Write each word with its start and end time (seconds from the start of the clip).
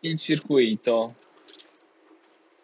il 0.00 0.18
circuito. 0.18 1.14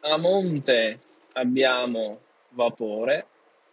A 0.00 0.16
monte 0.16 1.00
abbiamo 1.32 2.20
vapore, 2.50 3.26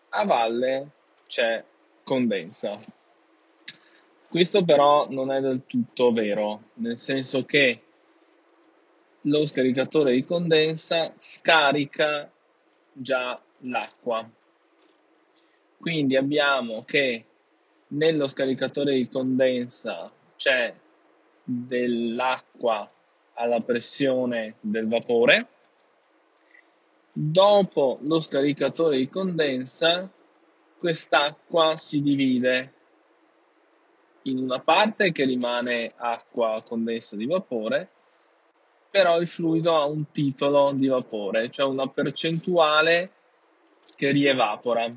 a 0.09 0.25
valle 0.25 0.89
c'è 1.27 1.63
condensa. 2.03 2.79
Questo 4.29 4.63
però 4.63 5.09
non 5.09 5.31
è 5.31 5.39
del 5.39 5.63
tutto 5.65 6.11
vero, 6.11 6.63
nel 6.75 6.97
senso 6.97 7.45
che 7.45 7.81
lo 9.21 9.45
scaricatore 9.45 10.13
di 10.13 10.25
condensa 10.25 11.13
scarica 11.17 12.29
già 12.93 13.41
l'acqua. 13.59 14.29
Quindi 15.79 16.15
abbiamo 16.15 16.83
che 16.83 17.25
nello 17.89 18.27
scaricatore 18.27 18.93
di 18.93 19.07
condensa 19.07 20.11
c'è 20.35 20.73
dell'acqua 21.43 22.89
alla 23.33 23.61
pressione 23.61 24.55
del 24.59 24.87
vapore. 24.87 25.47
Dopo 27.19 27.97
lo 28.01 28.19
scaricatore 28.19 28.97
di 28.97 29.09
condensa, 29.09 30.07
quest'acqua 30.77 31.75
si 31.75 32.03
divide 32.03 32.73
in 34.25 34.37
una 34.37 34.59
parte 34.59 35.11
che 35.11 35.25
rimane 35.25 35.93
acqua 35.95 36.61
condensa 36.63 37.15
di 37.15 37.25
vapore, 37.25 37.89
però 38.91 39.19
il 39.19 39.27
fluido 39.27 39.75
ha 39.75 39.85
un 39.85 40.11
titolo 40.11 40.71
di 40.73 40.85
vapore, 40.85 41.49
cioè 41.49 41.65
una 41.65 41.87
percentuale 41.87 43.09
che 43.95 44.11
rievapora. 44.11 44.87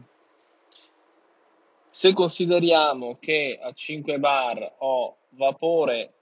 Se 1.89 2.13
consideriamo 2.13 3.17
che 3.19 3.59
a 3.59 3.73
5 3.73 4.19
bar 4.19 4.75
ho 4.81 5.17
vapore 5.31 6.13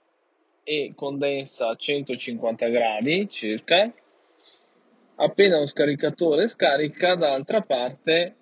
e 0.63 0.93
condensa 0.95 1.67
a 1.67 1.75
150 1.75 2.69
gradi 2.69 3.27
circa, 3.29 3.91
appena 5.19 5.59
lo 5.59 5.65
scaricatore 5.65 6.47
scarica, 6.47 7.15
dall'altra 7.15 7.61
parte 7.61 8.35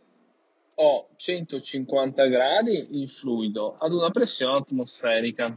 ho 0.76 1.10
150 1.16 2.26
gradi 2.28 3.00
il 3.02 3.10
fluido 3.10 3.78
ad 3.78 3.94
una 3.94 4.10
pressione 4.10 4.58
atmosferica. 4.58 5.56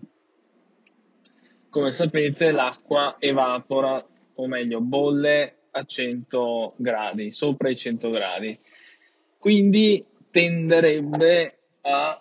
Come 1.69 1.93
sapete 1.93 2.51
l'acqua 2.51 3.17
evapora, 3.19 4.05
o 4.35 4.47
meglio 4.47 4.81
bolle 4.81 5.57
a 5.71 5.85
100 5.85 6.75
gradi, 6.77 7.31
sopra 7.31 7.69
i 7.71 7.77
100 7.77 8.11
gradi 8.11 8.59
quindi 9.41 10.05
tenderebbe 10.31 11.61
a 11.81 12.21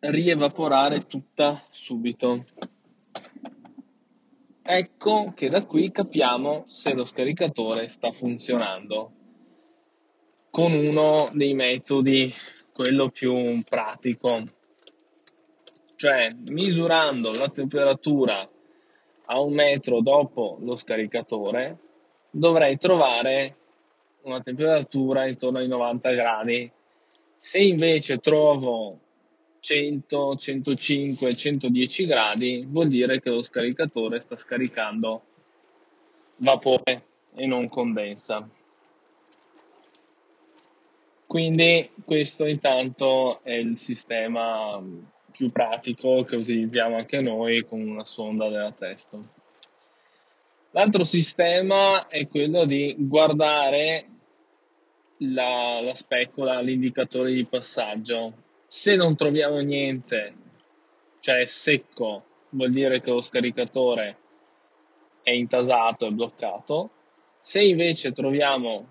rievaporare 0.00 1.06
tutta 1.06 1.64
subito. 1.70 2.44
Ecco 4.64 5.32
che 5.34 5.48
da 5.48 5.64
qui 5.64 5.90
capiamo 5.90 6.62
se 6.68 6.94
lo 6.94 7.04
scaricatore 7.04 7.88
sta 7.88 8.12
funzionando 8.12 9.10
con 10.50 10.72
uno 10.72 11.28
dei 11.32 11.52
metodi, 11.52 12.32
quello 12.72 13.08
più 13.08 13.60
pratico, 13.68 14.42
cioè 15.96 16.32
misurando 16.46 17.32
la 17.32 17.48
temperatura 17.48 18.48
a 19.24 19.40
un 19.40 19.52
metro 19.52 20.00
dopo 20.00 20.58
lo 20.60 20.76
scaricatore 20.76 21.78
dovrei 22.30 22.78
trovare 22.78 23.56
una 24.22 24.42
temperatura 24.42 25.26
intorno 25.26 25.58
ai 25.58 25.66
90 25.66 26.10
gradi. 26.12 26.70
Se 27.40 27.58
invece 27.58 28.18
trovo 28.18 29.00
100, 29.62 30.36
105, 30.36 31.36
110 31.36 32.06
gradi, 32.06 32.66
vuol 32.68 32.88
dire 32.88 33.20
che 33.20 33.30
lo 33.30 33.44
scaricatore 33.44 34.18
sta 34.18 34.34
scaricando 34.34 35.22
vapore 36.38 37.04
e 37.36 37.46
non 37.46 37.68
condensa. 37.68 38.48
Quindi 41.28 41.90
questo 42.04 42.44
intanto 42.44 43.40
è 43.44 43.52
il 43.52 43.78
sistema 43.78 44.82
più 45.30 45.52
pratico 45.52 46.24
che 46.24 46.34
utilizziamo 46.34 46.96
anche 46.96 47.20
noi 47.20 47.64
con 47.64 47.80
una 47.80 48.04
sonda 48.04 48.48
della 48.48 48.72
testo. 48.72 49.28
L'altro 50.72 51.04
sistema 51.04 52.08
è 52.08 52.26
quello 52.26 52.64
di 52.64 52.96
guardare 52.98 54.08
la, 55.18 55.80
la 55.80 55.94
specola, 55.94 56.60
l'indicatore 56.60 57.32
di 57.32 57.46
passaggio. 57.46 58.32
Se 58.74 58.96
non 58.96 59.16
troviamo 59.16 59.58
niente, 59.58 60.32
cioè 61.20 61.40
è 61.40 61.44
secco, 61.44 62.24
vuol 62.48 62.72
dire 62.72 63.02
che 63.02 63.10
lo 63.10 63.20
scaricatore 63.20 64.16
è 65.22 65.30
intasato, 65.30 66.06
è 66.06 66.10
bloccato. 66.10 66.90
Se 67.42 67.62
invece 67.62 68.12
troviamo 68.12 68.86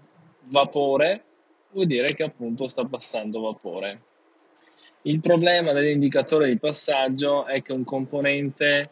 vapore, 0.50 1.24
vuol 1.72 1.88
dire 1.88 2.14
che 2.14 2.22
appunto 2.22 2.68
sta 2.68 2.86
passando 2.86 3.42
vapore. 3.42 4.02
Il 5.02 5.20
problema 5.20 5.72
dell'indicatore 5.72 6.48
di 6.48 6.60
passaggio 6.60 7.48
è 7.48 7.64
che 7.64 7.74
un 7.74 7.84
componente 7.84 8.92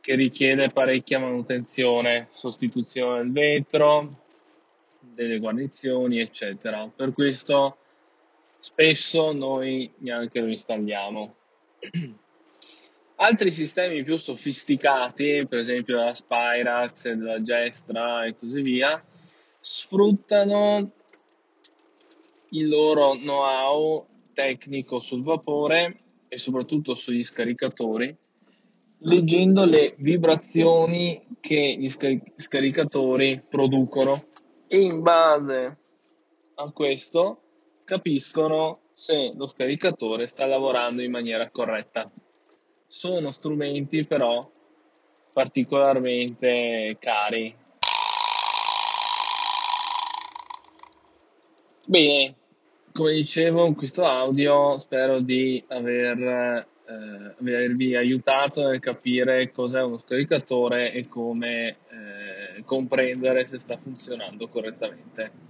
che 0.00 0.16
richiede 0.16 0.68
parecchia 0.68 1.18
manutenzione, 1.18 2.28
sostituzione 2.32 3.22
del 3.22 3.32
vetro, 3.32 4.18
delle 5.00 5.38
guarnizioni, 5.38 6.20
eccetera. 6.20 6.92
Per 6.94 7.14
questo 7.14 7.78
spesso 8.60 9.32
noi 9.32 9.90
neanche 9.98 10.40
lo 10.40 10.48
installiamo. 10.48 11.34
Altri 13.16 13.50
sistemi 13.50 14.02
più 14.02 14.16
sofisticati, 14.16 15.46
per 15.46 15.58
esempio 15.58 15.96
della 15.96 16.14
Spirax, 16.14 17.12
della 17.12 17.42
Gestra 17.42 18.24
e 18.24 18.36
così 18.36 18.62
via, 18.62 19.02
sfruttano 19.60 20.92
il 22.50 22.68
loro 22.68 23.12
know-how 23.12 24.06
tecnico 24.32 25.00
sul 25.00 25.22
vapore 25.22 26.00
e 26.28 26.38
soprattutto 26.38 26.94
sugli 26.94 27.22
scaricatori, 27.22 28.16
leggendo 29.00 29.66
le 29.66 29.94
vibrazioni 29.98 31.26
che 31.40 31.76
gli 31.78 31.88
scaricatori 32.36 33.42
producono 33.48 34.28
e 34.66 34.80
in 34.80 35.02
base 35.02 35.78
a 36.54 36.70
questo 36.70 37.42
capiscono 37.90 38.82
se 38.92 39.32
lo 39.34 39.48
scaricatore 39.48 40.28
sta 40.28 40.46
lavorando 40.46 41.02
in 41.02 41.10
maniera 41.10 41.50
corretta. 41.50 42.08
Sono 42.86 43.32
strumenti 43.32 44.06
però 44.06 44.48
particolarmente 45.32 46.96
cari. 47.00 47.52
Bene, 51.84 52.34
come 52.92 53.12
dicevo 53.14 53.66
in 53.66 53.74
questo 53.74 54.04
audio 54.04 54.78
spero 54.78 55.18
di 55.18 55.60
aver, 55.66 56.20
eh, 56.20 57.34
avervi 57.40 57.96
aiutato 57.96 58.68
nel 58.68 58.78
capire 58.78 59.50
cos'è 59.50 59.82
uno 59.82 59.98
scaricatore 59.98 60.92
e 60.92 61.08
come 61.08 61.68
eh, 61.88 62.62
comprendere 62.64 63.46
se 63.46 63.58
sta 63.58 63.76
funzionando 63.76 64.46
correttamente. 64.46 65.49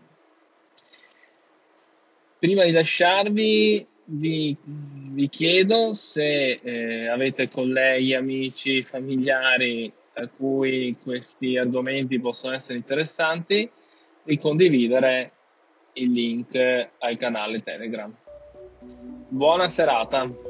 Prima 2.40 2.64
di 2.64 2.70
lasciarvi 2.72 3.86
vi, 4.06 4.56
vi 4.64 5.28
chiedo 5.28 5.92
se 5.92 6.52
eh, 6.52 7.06
avete 7.06 7.50
colleghi, 7.50 8.14
amici, 8.14 8.82
familiari 8.82 9.92
a 10.14 10.26
cui 10.26 10.96
questi 11.02 11.58
argomenti 11.58 12.18
possono 12.18 12.54
essere 12.54 12.78
interessanti 12.78 13.70
di 14.22 14.38
condividere 14.38 15.32
il 15.92 16.12
link 16.12 16.56
al 16.98 17.18
canale 17.18 17.62
Telegram. 17.62 18.10
Buona 19.28 19.68
serata! 19.68 20.49